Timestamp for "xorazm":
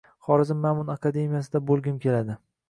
0.27-0.63